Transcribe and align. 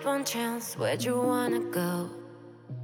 had 0.00 0.06
one 0.06 0.24
chance, 0.24 0.78
where'd 0.78 1.04
you 1.04 1.20
wanna 1.20 1.60
go? 1.60 2.08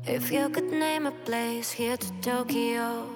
If 0.05 0.31
you 0.31 0.49
could 0.51 0.71
name 0.71 1.07
a 1.07 1.13
place 1.25 1.71
here 1.71 1.97
to 1.97 2.13
Tokyo, 2.21 3.07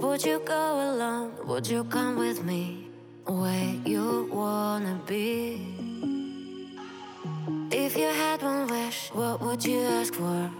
would 0.00 0.24
you 0.24 0.40
go 0.44 0.80
alone? 0.90 1.32
Would 1.46 1.66
you 1.68 1.84
come 1.84 2.16
with 2.18 2.42
me? 2.44 2.88
Where 3.26 3.74
you 3.84 4.28
wanna 4.32 5.00
be? 5.06 5.62
If 7.70 7.96
you 7.96 8.08
had 8.08 8.42
one 8.42 8.66
wish, 8.66 9.10
what 9.12 9.40
would 9.42 9.64
you 9.64 9.80
ask 9.80 10.14
for? 10.14 10.50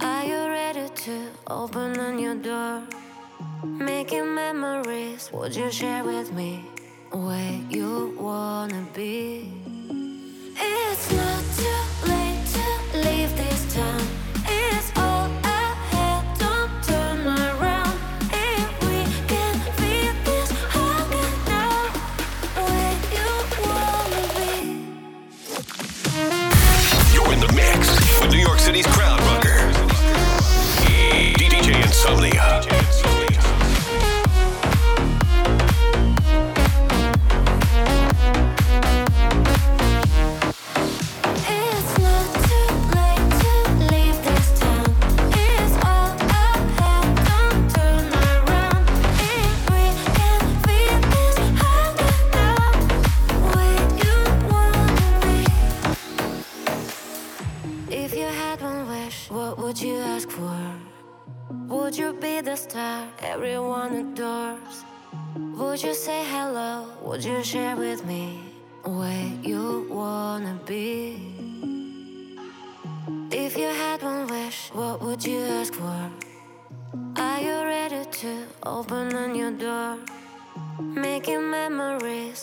Are 0.00 0.24
you 0.24 0.40
ready 0.46 0.88
to 1.06 1.28
open 1.48 1.98
a 1.98 2.12
new 2.12 2.34
door? 2.40 2.82
Making 3.64 4.34
memories, 4.34 5.30
would 5.32 5.56
you 5.56 5.70
share 5.72 6.04
with 6.04 6.32
me? 6.32 6.64
Where 7.10 7.60
you 7.68 8.16
wanna 8.20 8.86
be? 8.94 9.61
It's 10.56 11.12
not 11.12 11.44
too 11.56 12.06
late. 12.06 12.11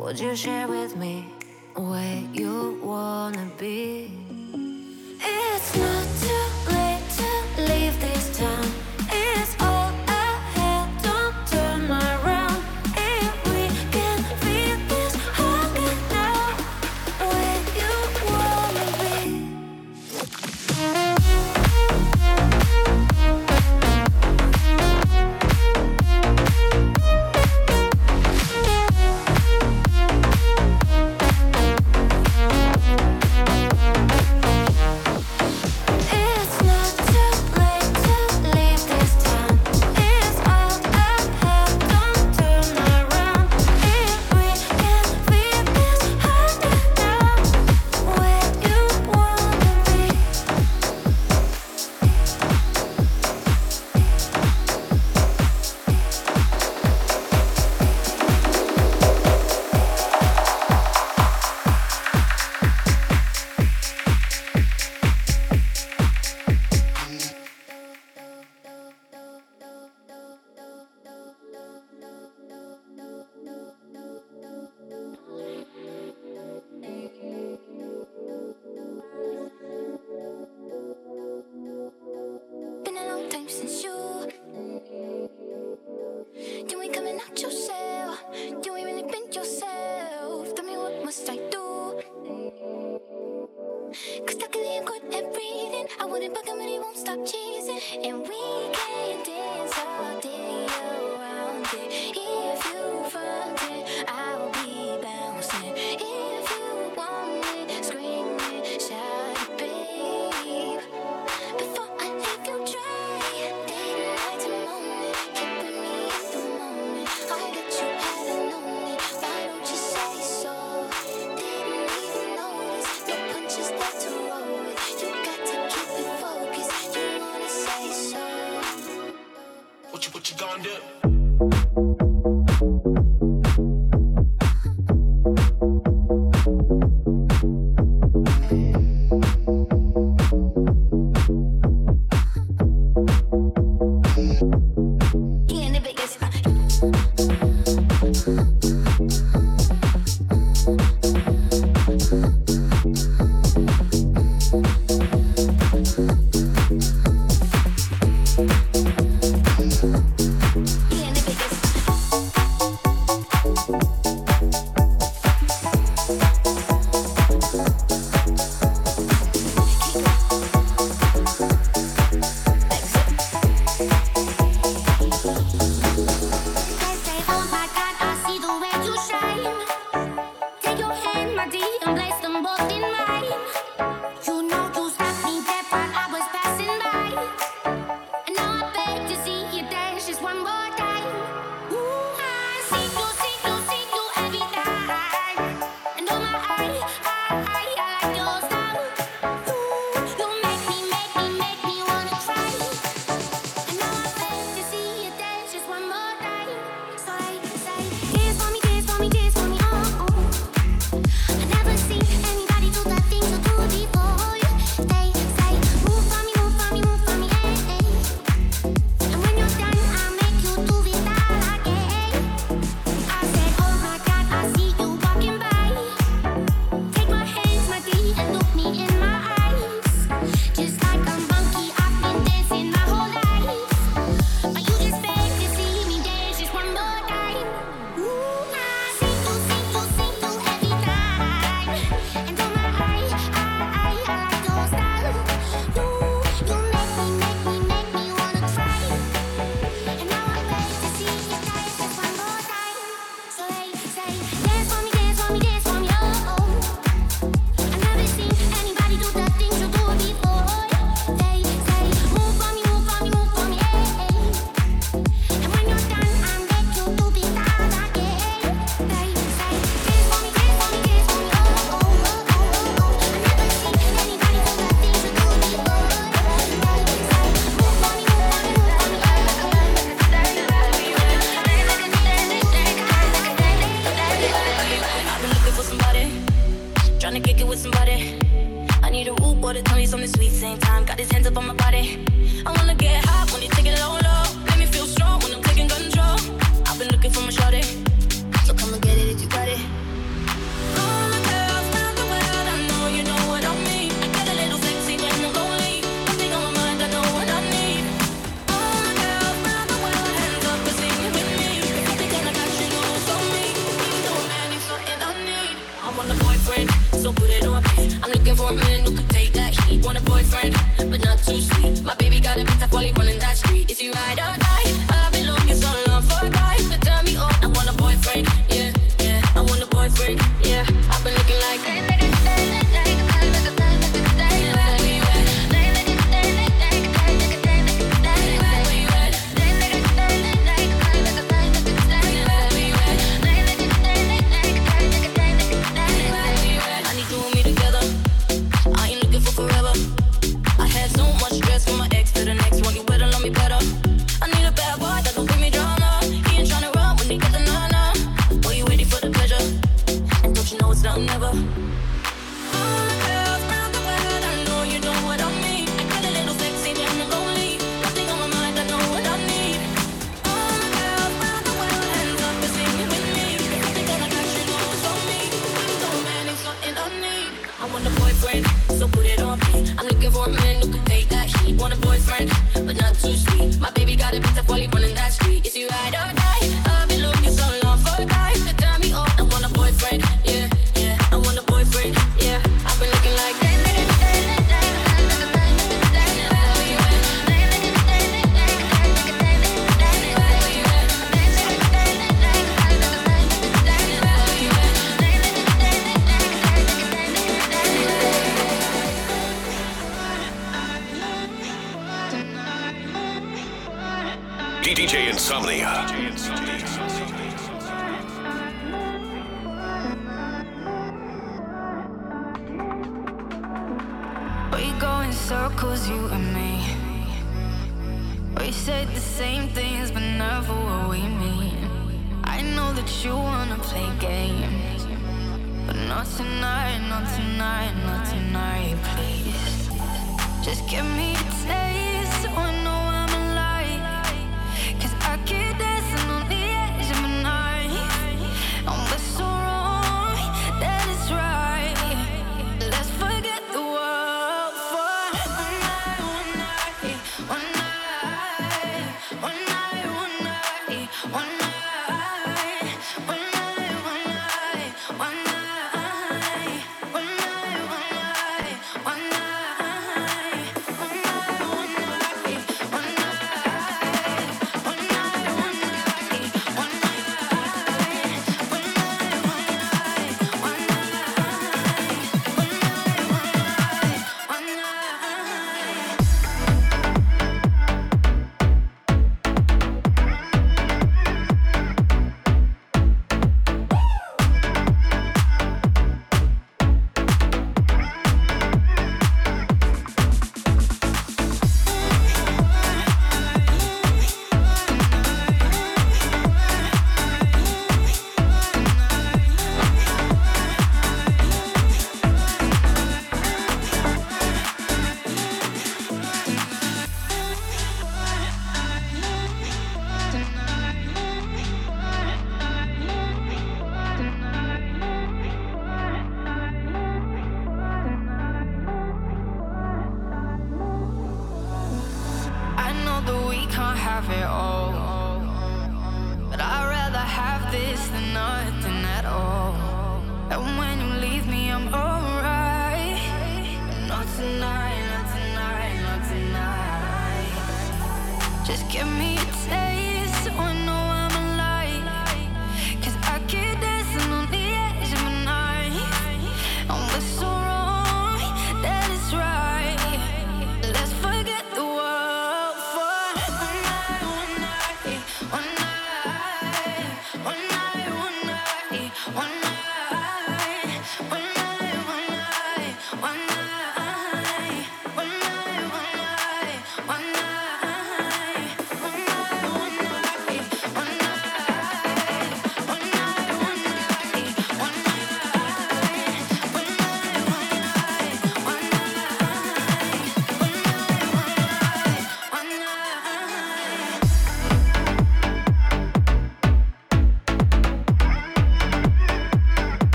Would 0.00 0.18
you 0.18 0.34
share 0.34 0.66
with 0.66 0.96
me 0.96 1.26
where 1.74 2.22
you 2.32 2.80
wanna 2.82 3.50
be? 3.58 4.10
It's 5.20 5.76
not. 5.76 5.99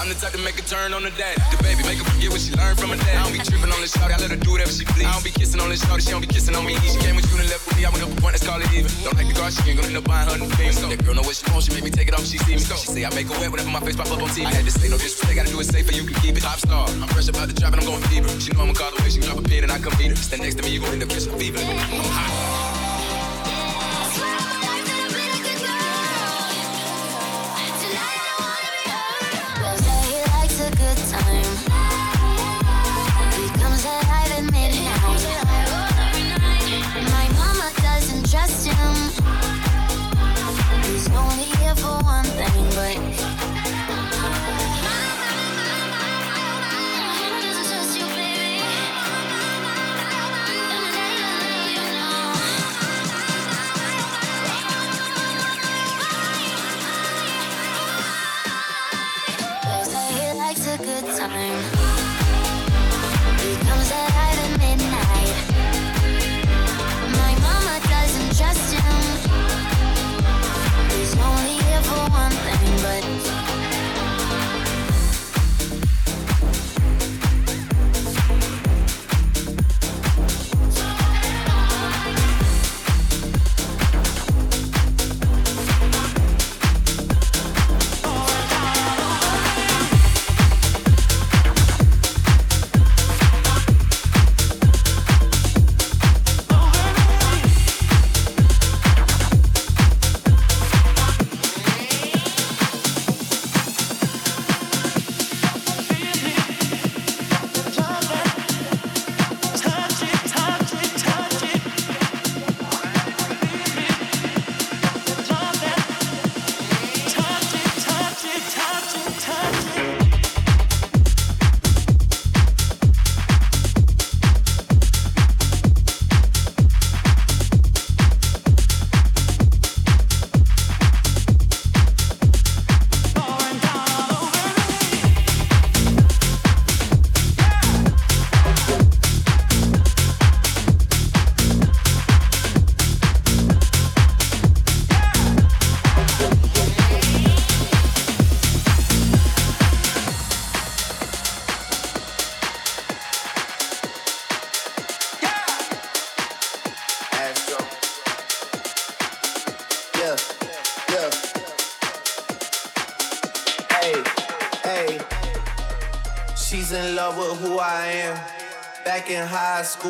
I'm 0.00 0.08
the 0.08 0.16
type 0.16 0.32
to 0.32 0.42
make 0.42 0.58
a 0.58 0.64
turn 0.64 0.92
on 0.92 1.02
the 1.02 1.12
dad. 1.14 1.36
The 1.52 1.60
baby 1.62 1.84
make 1.84 2.00
her 2.00 2.08
forget 2.08 2.30
what 2.32 2.40
she 2.40 2.56
learned 2.56 2.80
from 2.80 2.90
her 2.90 3.00
dad. 3.00 3.16
I 3.16 3.22
don't 3.28 3.34
be 3.36 3.44
tripping 3.44 3.70
on 3.70 3.80
this 3.80 3.92
shorty, 3.92 4.14
I 4.14 4.18
let 4.18 4.30
her 4.32 4.40
do 4.40 4.56
whatever 4.56 4.72
she 4.72 4.84
please. 4.88 5.04
I 5.04 5.12
don't 5.12 5.24
be 5.24 5.30
kissing 5.30 5.60
on 5.60 5.68
this 5.68 5.84
shorty, 5.84 6.02
she 6.02 6.10
don't 6.10 6.24
be 6.24 6.30
kissing 6.30 6.56
on 6.56 6.64
me. 6.64 6.74
She 6.80 6.98
came 6.98 7.16
with 7.16 7.28
you 7.28 7.36
and 7.38 7.48
left 7.48 7.68
with 7.68 7.76
me, 7.76 7.84
I 7.84 7.90
went 7.92 8.02
up 8.02 8.10
a 8.10 8.16
point, 8.20 8.34
let's 8.34 8.46
call 8.46 8.58
it 8.60 8.72
even. 8.72 8.90
Don't 9.04 9.14
like 9.14 9.28
the 9.28 9.36
car, 9.36 9.50
she 9.52 9.60
ain't 9.68 9.76
gonna 9.78 9.92
end 9.92 10.00
up 10.00 10.08
buying 10.08 10.28
her 10.28 10.38
new 10.38 10.50
things. 10.56 10.80
That 10.80 11.04
girl 11.04 11.14
know 11.14 11.26
what 11.26 11.36
she 11.36 11.44
wants, 11.52 11.68
she 11.68 11.72
make 11.76 11.84
me 11.84 11.92
take 11.92 12.08
it 12.08 12.14
off, 12.14 12.24
she 12.24 12.38
see 12.40 12.56
me. 12.56 12.62
She 12.62 12.88
say 12.88 13.04
I 13.04 13.10
make 13.12 13.28
her 13.28 13.36
wet 13.36 13.52
whenever 13.52 13.70
my 13.70 13.80
face 13.84 13.96
pop 13.96 14.08
up 14.08 14.22
on 14.22 14.30
TV. 14.32 14.48
I 14.48 14.54
had 14.54 14.64
to 14.64 14.72
say 14.72 14.88
no 14.88 14.96
disrespect, 14.96 15.36
gotta 15.36 15.52
do 15.52 15.60
it 15.60 15.68
safer, 15.68 15.92
you 15.92 16.04
can 16.08 16.16
keep 16.24 16.34
it. 16.36 16.42
Top 16.42 16.58
star, 16.58 16.88
I'm 16.88 17.08
fresh 17.12 17.28
about 17.28 17.52
the 17.52 17.54
drop 17.54 17.76
and 17.76 17.82
I'm 17.82 17.86
going 17.86 18.02
fever. 18.08 18.28
She 18.40 18.50
know 18.56 18.64
I'ma 18.64 18.74
call 18.74 18.90
the 18.96 19.02
way 19.02 19.10
she 19.10 19.20
drop 19.20 19.38
a 19.38 19.42
pin 19.42 19.62
and 19.62 19.72
I 19.72 19.78
come 19.78 19.94
beat 20.00 20.10
her. 20.10 20.16
Stand 20.16 20.42
next 20.42 20.56
to 20.58 20.62
me, 20.64 20.70
you 20.72 20.80
gon' 20.80 20.96
end 20.96 21.02
up 21.04 21.10
catching 21.10 21.36
fever. 21.38 21.60
I'm 21.60 22.08
hot. 22.10 22.51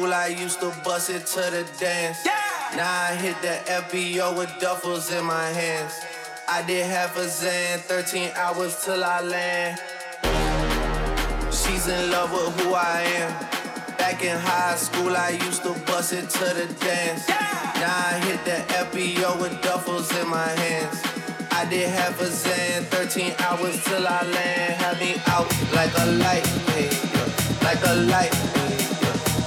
School, 0.02 0.14
I 0.14 0.26
used 0.26 0.58
to 0.58 0.74
bust 0.82 1.10
it 1.10 1.26
to 1.26 1.40
the 1.52 1.64
dance. 1.78 2.26
Yeah. 2.26 2.32
Now 2.74 3.02
I 3.10 3.14
hit 3.14 3.40
the 3.40 3.54
FBO 3.70 4.36
with 4.36 4.48
duffels 4.58 5.16
in 5.16 5.24
my 5.24 5.44
hands. 5.44 5.94
I 6.48 6.64
did 6.66 6.86
half 6.86 7.16
a 7.16 7.26
Xan, 7.26 7.78
13 7.78 8.32
hours 8.34 8.84
till 8.84 9.04
I 9.04 9.20
land. 9.20 9.78
She's 11.54 11.86
in 11.86 12.10
love 12.10 12.32
with 12.32 12.60
who 12.60 12.74
I 12.74 13.02
am. 13.14 13.30
Back 13.96 14.24
in 14.24 14.36
high 14.36 14.74
school, 14.74 15.16
I 15.16 15.38
used 15.46 15.62
to 15.62 15.72
bust 15.86 16.14
it 16.14 16.28
to 16.30 16.46
the 16.58 16.66
dance. 16.80 17.28
Yeah. 17.28 17.72
Now 17.78 17.94
I 17.94 18.18
hit 18.26 18.44
the 18.44 18.58
FBO 18.82 19.40
with 19.40 19.52
duffels 19.62 20.10
in 20.20 20.28
my 20.28 20.48
hands. 20.48 21.00
I 21.52 21.64
did 21.66 21.88
half 21.88 22.20
a 22.20 22.24
Xan, 22.24 22.82
13 22.86 23.34
hours 23.38 23.84
till 23.84 24.04
I 24.04 24.22
land. 24.24 24.72
Had 24.82 24.98
me 24.98 25.14
out 25.28 25.46
like 25.72 25.92
a 25.96 26.06
light, 26.18 26.46
hey, 26.74 26.90
like 27.62 27.86
a 27.86 27.94
light. 28.10 28.34
Hey 28.34 28.81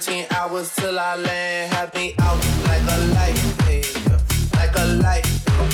I 0.00 1.16
land. 1.16 1.74
Have 1.74 1.92
me 1.92 2.14
out 2.20 2.38
like 2.66 2.82
a 2.82 2.98
light, 3.14 3.34
yeah. 3.66 4.18
like 4.54 4.76
a 4.76 4.84
light, 5.02 5.26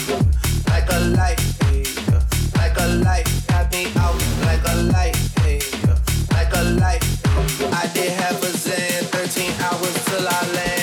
yeah. 0.08 0.22
like 0.70 0.90
a 0.90 1.00
light, 1.10 1.40
yeah. 1.70 2.22
like 2.56 2.78
a 2.78 2.86
light. 3.04 3.28
Have 3.50 3.70
me 3.70 3.86
out 3.96 4.16
like 4.46 4.64
a 4.66 4.76
light, 4.92 5.16
like 6.32 6.54
a 6.54 6.62
light. 6.80 7.04
I 7.70 7.90
did 7.92 8.12
half 8.12 8.42
a 8.42 8.46
Xan, 8.46 9.04
13 9.08 9.52
hours 9.60 10.04
till 10.06 10.26
I 10.26 10.52
land. 10.54 10.73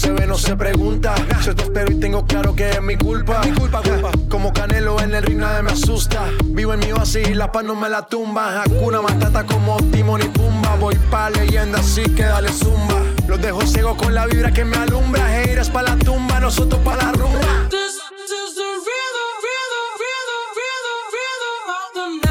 Se 0.00 0.12
ve 0.12 0.26
no 0.26 0.38
se 0.38 0.56
pregunta. 0.56 1.14
Yo 1.44 1.54
te 1.54 1.64
espero 1.64 1.92
y 1.92 2.00
tengo 2.00 2.24
claro 2.24 2.54
que 2.54 2.70
es 2.70 2.82
mi 2.82 2.96
culpa. 2.96 3.42
Mi 3.44 3.52
culpa, 3.52 3.82
culpa. 3.82 4.10
Como 4.30 4.52
Canelo 4.52 4.98
en 5.00 5.14
el 5.14 5.22
ring 5.22 5.38
nadie 5.38 5.62
me 5.62 5.72
asusta. 5.72 6.24
Vivo 6.44 6.72
en 6.72 6.80
mi 6.80 6.90
oasis 6.92 7.28
y 7.28 7.34
la 7.34 7.52
paz 7.52 7.64
no 7.64 7.74
me 7.74 7.88
la 7.90 8.06
tumba. 8.06 8.62
Hakuna 8.62 9.02
Matata 9.02 9.44
como 9.44 9.76
Timon 9.92 10.22
y 10.22 10.28
Pumba. 10.28 10.76
Voy 10.76 10.96
pa' 11.10 11.28
leyenda 11.28 11.80
así 11.80 12.02
que 12.02 12.22
dale 12.22 12.50
zumba. 12.50 13.02
Los 13.28 13.42
dejo 13.42 13.60
ciego 13.66 13.94
con 13.96 14.14
la 14.14 14.24
vibra 14.26 14.50
que 14.50 14.64
me 14.64 14.76
alumbra. 14.78 15.22
Haters 15.26 15.68
pa' 15.68 15.82
la 15.82 15.96
tumba, 15.96 16.40
nosotros 16.40 16.80
pa' 16.82 16.96
la 16.96 17.12
rumba. 17.12 17.68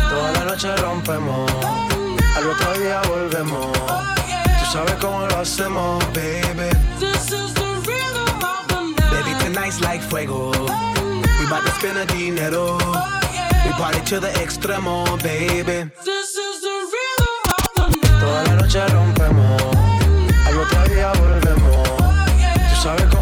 Toda 0.09 0.31
la 0.31 0.43
noche 0.43 0.75
rompemos, 0.77 1.51
al 2.35 2.47
otro 2.47 2.73
día 2.79 3.01
volvemos. 3.07 3.71
Tú 3.71 4.71
sabes 4.73 4.95
cómo 4.95 5.27
lo 5.27 5.37
hacemos, 5.37 6.03
baby. 6.15 7.58
This 7.89 8.01
is 8.01 8.13
the 8.13 8.21
rhythm 8.21 8.43
of 8.53 8.67
the 8.69 8.79
night. 9.01 9.11
Baby, 9.11 9.33
tonight's 9.43 9.79
like 9.81 10.01
fuego. 10.01 10.51
We 11.39 11.45
bout 11.49 11.63
to 11.65 11.71
spend 11.79 11.97
a 11.97 12.05
dinero. 12.05 12.77
We 13.65 13.71
party 13.79 14.01
to 14.11 14.19
the 14.19 14.31
extremo, 14.43 14.95
baby. 15.23 15.89
This 16.05 16.35
is 16.35 16.61
the 16.61 16.75
rhythm 16.93 17.35
of 17.57 17.69
the 17.75 17.85
night. 17.97 18.19
Toda 18.21 18.39
la 18.47 18.53
noche 18.61 18.81
rompemos, 18.93 19.61
al 20.45 20.55
otro 20.63 20.81
día 20.93 21.09
volvemos. 21.19 21.87
Tú 22.69 22.75
sabes 22.83 23.05
cómo 23.11 23.18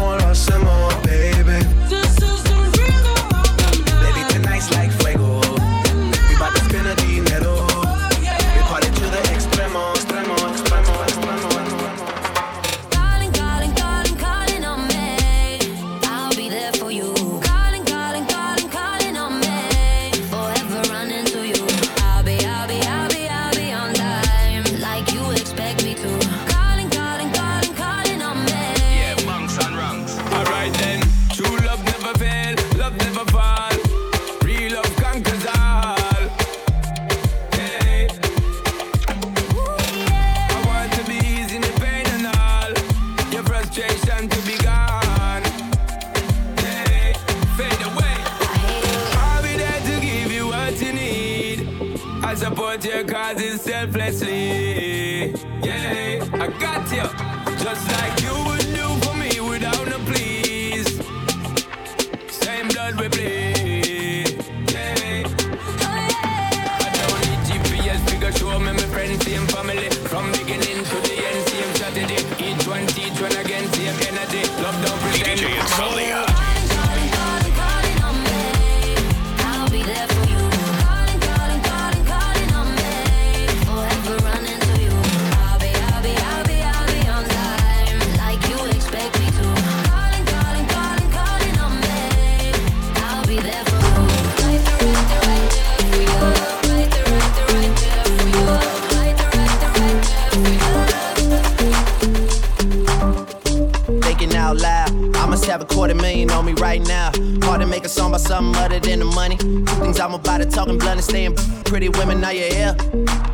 quarter 105.68 105.94
million 105.94 106.30
on 106.30 106.44
me 106.44 106.54
right 106.54 106.80
now. 106.86 107.12
Hard 107.42 107.60
to 107.60 107.66
make 107.66 107.84
a 107.84 107.88
song 107.88 108.10
about 108.10 108.22
something 108.22 108.60
other 108.62 108.80
than 108.80 108.98
the 108.98 109.04
money. 109.04 109.36
Two 109.36 109.64
things 109.64 110.00
I'm 110.00 110.14
about 110.14 110.38
to 110.38 110.46
talking 110.46 110.78
blunt 110.78 110.96
and 110.96 111.04
staying 111.04 111.34
pretty 111.64 111.88
women. 111.88 112.24
Are 112.24 112.32
you 112.32 112.44
here? 112.52 112.76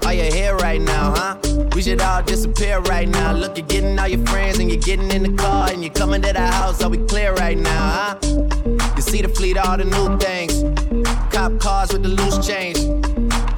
Are 0.04 0.12
you 0.12 0.24
here 0.24 0.54
right 0.56 0.80
now, 0.80 1.14
huh? 1.16 1.36
We 1.74 1.82
should 1.82 2.00
all 2.00 2.22
disappear 2.22 2.80
right 2.80 3.08
now. 3.08 3.32
Look, 3.32 3.56
you're 3.56 3.66
getting 3.66 3.98
all 3.98 4.08
your 4.08 4.24
friends 4.26 4.58
and 4.58 4.70
you're 4.70 4.80
getting 4.80 5.10
in 5.10 5.22
the 5.22 5.42
car 5.42 5.70
and 5.70 5.82
you're 5.82 5.92
coming 5.92 6.22
to 6.22 6.32
the 6.32 6.46
house. 6.46 6.82
Are 6.82 6.90
we 6.90 6.98
clear 6.98 7.32
right 7.34 7.56
now, 7.56 7.90
huh? 7.98 8.18
You 8.96 9.02
see 9.02 9.22
the 9.22 9.28
fleet, 9.28 9.56
all 9.56 9.76
the 9.76 9.84
new 9.84 10.18
things. 10.18 10.62
Cop 11.32 11.58
cars 11.58 11.92
with 11.92 12.02
the 12.02 12.08
loose 12.08 12.46
change. 12.46 12.78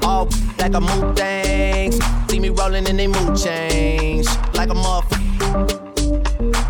All 0.03 0.29
like 0.57 0.73
a 0.73 0.81
move 0.81 1.15
things. 1.15 1.99
See 2.29 2.39
me 2.39 2.49
rolling 2.49 2.87
and 2.87 2.97
they 2.97 3.07
mood 3.07 3.37
change. 3.37 4.27
Like 4.53 4.69
a 4.69 4.73
motherfucker. 4.73 5.87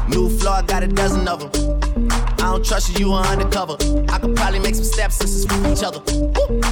New 0.09 0.29
floor, 0.37 0.55
I 0.55 0.61
got 0.63 0.83
a 0.83 0.87
dozen 0.87 1.27
of 1.27 1.51
them. 1.51 1.86
Don't 2.57 2.65
trust 2.65 2.97
you, 2.97 3.05
you 3.05 3.13
are 3.13 3.23
undercover. 3.23 3.77
I 4.09 4.17
could 4.17 4.35
probably 4.35 4.57
make 4.57 4.73
some 4.73 4.83
stepsisters 4.83 5.45
for 5.45 5.71
each 5.71 5.83
other. 5.83 5.99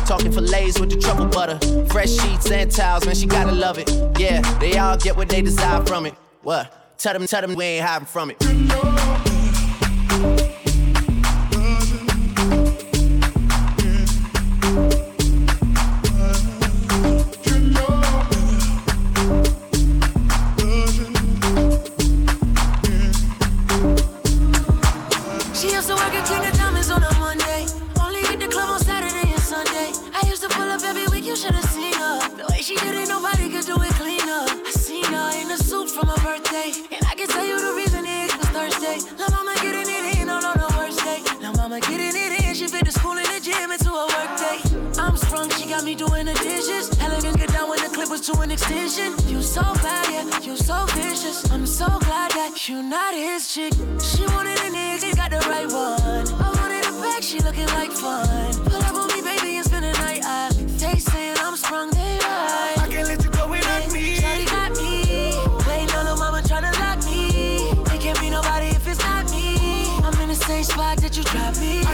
Talking 0.08 0.32
fillets 0.32 0.80
with 0.80 0.90
the 0.90 0.98
truffle 1.00 1.28
butter. 1.28 1.60
Fresh 1.90 2.10
sheets 2.10 2.50
and 2.50 2.72
towels, 2.72 3.06
man, 3.06 3.14
she 3.14 3.28
gotta 3.28 3.52
love 3.52 3.78
it. 3.78 3.92
Yeah, 4.18 4.42
they 4.58 4.80
all 4.80 4.98
get 4.98 5.16
what 5.16 5.30
they 5.30 5.44
desire 5.44 5.86
from 5.86 6.08
it. 6.08 6.16
What? 6.42 6.98
Tell 6.98 7.14
them, 7.14 7.28
tell 7.28 7.42
them 7.42 7.54
we 7.54 7.66
ain't 7.66 7.86
hiding 7.86 8.08
from 8.08 8.32
it. 8.32 9.15
Mama 41.76 41.92
getting 41.92 42.16
it 42.16 42.46
in, 42.46 42.54
she 42.54 42.68
fit 42.68 42.86
the 42.86 42.92
school 42.92 43.18
and 43.18 43.26
the 43.26 43.40
gym 43.42 43.72
into 43.72 43.90
a 43.90 44.06
work 44.08 44.32
day. 44.38 44.60
I'm 45.00 45.18
sprung, 45.18 45.50
she 45.52 45.68
got 45.68 45.84
me 45.84 45.96
doing 45.96 46.26
the 46.26 46.34
dishes. 46.34 46.90
Elegant 47.02 47.38
get 47.38 47.50
down 47.50 47.70
when 47.70 47.82
the 47.82 47.90
clip 47.90 48.10
was 48.10 48.22
to 48.28 48.40
an 48.40 48.52
extension. 48.52 49.14
You 49.28 49.42
so 49.42 49.62
bad, 49.62 50.08
yeah, 50.10 50.40
you 50.40 50.56
so 50.56 50.86
vicious. 50.94 51.50
I'm 51.52 51.66
so 51.66 51.88
glad 52.00 52.32
that 52.32 52.70
you 52.70 52.82
not 52.82 53.14
his 53.14 53.54
chick. 53.54 53.74
She 54.00 54.26
wanted 54.28 54.58
a 54.60 54.70
nigga, 54.72 55.16
got 55.16 55.32
the 55.32 55.40
right 55.50 55.68
one. 55.68 56.28
I 56.42 56.50
wanted 56.60 56.86
a 56.86 56.92
back, 57.02 57.24
she 57.24 57.40
looking 57.40 57.68
like 57.68 57.92
fun. 57.92 58.54
Pull 58.66 58.82
up 58.82 58.96
on 58.96 59.08
me, 59.08 59.22
baby, 59.22 59.58
and 59.58 59.66
spend 59.66 59.86
the 59.86 59.94
night. 59.94 60.22
I, 60.24 60.50
they 60.54 61.00
saying 61.00 61.38
I'm 61.40 61.56
sprung, 61.56 61.90
they 61.92 62.20
right. 62.20 62.75
Drop 71.36 71.58
me 71.58 71.85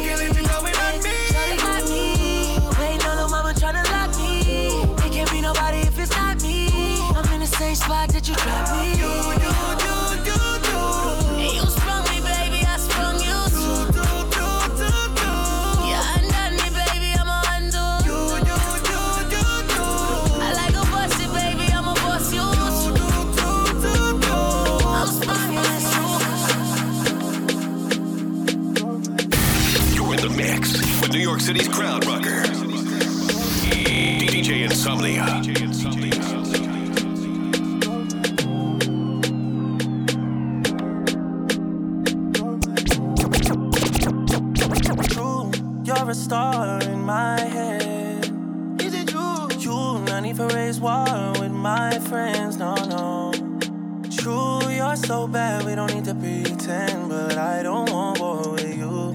City's 31.51 31.67
crowd 31.67 32.05
rocker. 32.05 32.43
DJ 33.83 34.63
Insomnia. 34.63 35.25
true. 45.09 45.51
You're 45.83 46.09
a 46.09 46.15
star 46.15 46.81
in 46.83 47.01
my 47.01 47.37
head. 47.41 48.31
Is 48.79 48.93
it 48.93 49.09
true? 49.09 49.49
You 49.59 49.99
not 50.05 50.23
need 50.23 50.37
for 50.37 50.47
raise 50.47 50.79
war 50.79 51.33
with 51.37 51.51
my 51.51 51.99
friends, 51.99 52.55
no, 52.55 52.75
no. 52.75 53.33
True, 54.09 54.69
you're 54.69 54.95
so 54.95 55.27
bad, 55.27 55.65
we 55.65 55.75
don't 55.75 55.93
need 55.93 56.05
to 56.05 56.15
pretend. 56.15 57.09
But 57.09 57.37
I 57.37 57.61
don't 57.61 57.91
want 57.91 58.21
war 58.21 58.53
with 58.53 58.77
you 58.77 59.11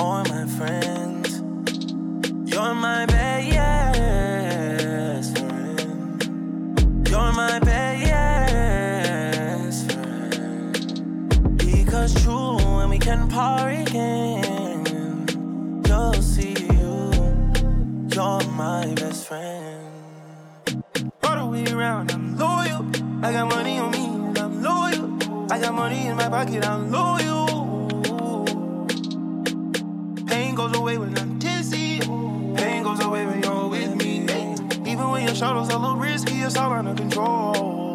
or 0.00 0.22
my 0.22 0.46
friends. 0.56 1.03
You're 2.64 2.74
my 2.76 3.04
best 3.04 4.58
friend. 5.38 7.06
You're 7.06 7.32
my 7.32 7.58
best 7.58 9.12
friend. 9.92 11.58
Because 11.58 12.14
true, 12.22 12.56
when 12.56 12.88
we 12.88 12.98
can 12.98 13.28
party 13.28 13.82
again, 13.82 15.26
you'll 15.86 16.14
see 16.14 16.56
you. 16.72 17.12
You're 18.14 18.44
my 18.56 18.94
best 18.96 19.26
friend. 19.26 20.82
All 21.22 21.36
the 21.36 21.44
way 21.44 21.66
around, 21.70 22.12
I'm 22.12 22.38
loyal. 22.38 22.86
I 23.22 23.30
got 23.30 23.46
money 23.50 23.78
on 23.78 23.90
me, 23.90 24.06
I'm 24.40 24.62
loyal. 24.62 25.52
I 25.52 25.58
got 25.60 25.74
money 25.74 26.06
in 26.06 26.16
my 26.16 26.30
pocket, 26.30 26.64
I'm 26.64 26.90
loyal. 26.90 28.46
Pain 30.26 30.54
goes 30.54 30.74
away 30.74 30.96
when 30.96 31.18
I'm 31.18 31.33
away 33.04 33.26
when 33.26 33.42
you're 33.42 33.68
with 33.68 33.94
me. 33.96 34.22
Even 34.90 35.10
when 35.10 35.24
your 35.24 35.34
shadows 35.34 35.68
a 35.68 35.78
little 35.78 35.96
risky, 35.96 36.40
it's 36.42 36.56
all 36.56 36.72
under 36.72 36.94
control. 36.94 37.94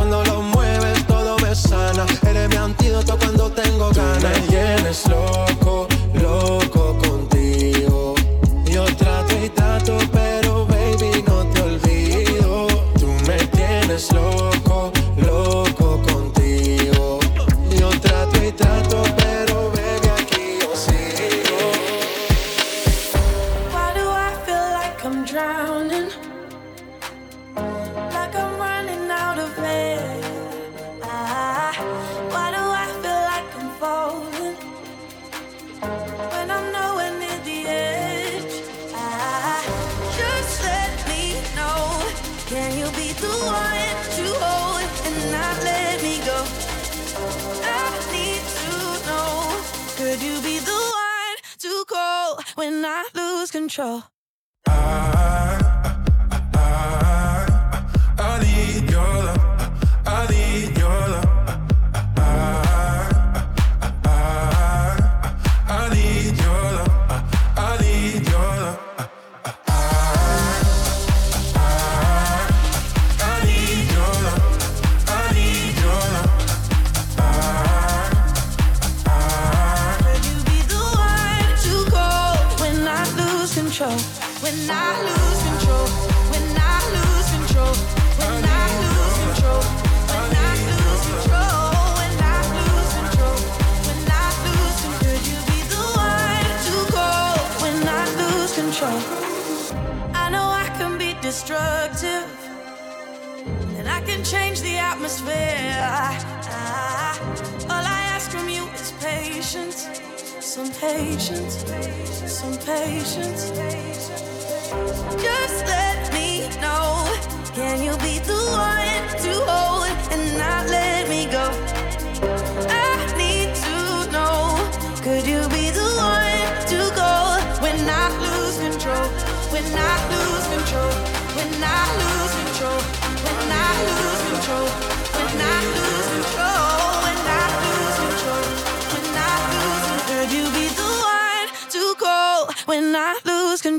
noto 3.01 3.17
cuando 3.17 3.49
tengo 3.51 3.89
ganas. 3.91 4.49
Y 4.49 4.55
eres 4.55 5.07
loco. 5.07 5.60
Control? 53.71 54.10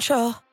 Control? 0.02 0.51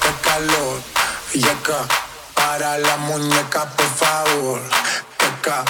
Qué 0.00 0.08
calor, 0.22 0.80
yeca 1.32 1.86
para 2.34 2.78
la 2.78 2.96
muñeca 2.96 3.66
por 3.76 3.86
favor, 3.86 4.60
peca 5.18 5.64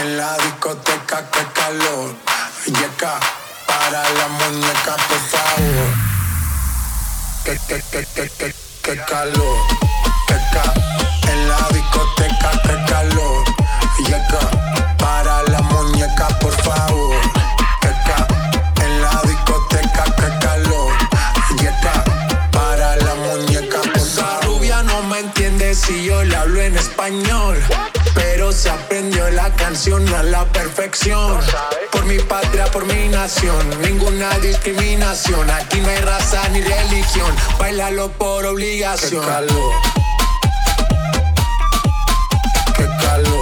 en 0.00 0.16
la 0.16 0.36
discoteca, 0.38 1.30
qué 1.30 1.46
calor, 1.52 2.14
yeca 2.66 3.20
para 3.66 4.08
la 4.10 4.28
muñeca 4.28 4.96
por 5.08 5.22
favor, 5.32 5.88
que 7.44 7.58
que 7.68 7.82
que 7.90 8.06
que 8.14 8.28
que 8.30 8.54
que 8.82 9.04
calor, 9.04 9.58
peca 10.26 10.74
en 11.30 11.48
la 11.48 11.68
discoteca, 11.68 12.50
qué 12.62 12.92
calor, 12.92 13.44
yeca 13.98 14.96
para 14.98 15.42
la 15.44 15.62
muñeca 15.62 16.28
por 16.40 16.52
favor, 16.62 17.16
si 25.86 26.04
yo 26.04 26.22
le 26.24 26.36
hablo 26.36 26.60
en 26.60 26.76
español. 26.76 27.58
Pero 28.14 28.52
se 28.52 28.70
aprendió 28.70 29.28
la 29.30 29.50
canción 29.54 30.06
a 30.14 30.22
la 30.22 30.44
perfección. 30.46 31.40
Por 31.90 32.04
mi 32.06 32.18
patria, 32.18 32.66
por 32.66 32.86
mi 32.86 33.08
nación. 33.08 33.58
Ninguna 33.80 34.30
discriminación. 34.38 35.50
Aquí 35.50 35.80
no 35.80 35.88
hay 35.88 35.98
raza 35.98 36.48
ni 36.50 36.60
religión. 36.60 37.34
Bailalo 37.58 38.10
por 38.12 38.46
obligación. 38.46 39.22
Qué 39.24 39.30
calor. 39.30 39.72
Qué 42.76 42.86
calor. 43.00 43.41